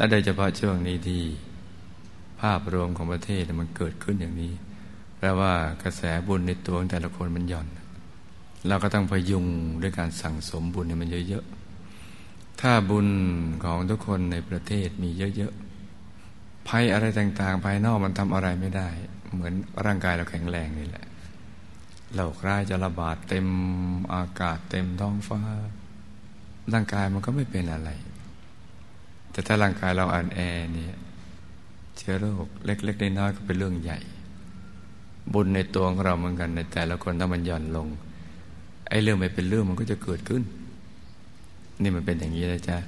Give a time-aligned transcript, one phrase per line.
[0.00, 1.22] และโดยเฉพาะช่วงนี้ที่
[2.40, 4.52] ภาพรวมของประเทศมันเกิดขึ้นอย่างนี้
[5.18, 5.52] แปลว่า
[5.82, 7.66] กระแสบุญในตัวของแต่ละคนมันหย่อน
[8.68, 9.46] เราก็ต้องพยุง
[9.82, 13.08] ด้วยการสั่งสมบุญให้มันเยอะๆ ถ้าบุญ
[13.64, 18.88] ของทุกคนในประเทศมีเยอะๆ ภัยอะไรต่างๆ ภายนอกมันทำอะไรไม่ได้
[19.32, 19.54] เหมือน
[19.84, 21.04] ร่างกายเราแข็งแรงนี่แหละ
[22.14, 23.46] โรคร้ายจะระบาดเต็ม
[24.14, 25.40] อากาศเต็มท้องฟ้า
[26.72, 27.90] ร่างกายมันก็ไม่เป็นอะไร
[29.40, 30.40] แต่ถ้าร่างกายเราอ่อนแอ
[30.72, 30.96] เนี่ย
[31.96, 33.98] เชื้อโรคเล็กๆน้อยๆก็เป็นเรื่องใหญ่
[35.32, 37.86] บุญในตัวของเราเหมือนกันในแต่ละคนถ้ามันหย่อนลง
[38.88, 40.42] ไอ้เรื่องไม่เป็นเรื่องมันก็จะเกิดขึ้น
[41.82, 42.78] นี่มันเป็นอย่างนี้นะจ๊ะ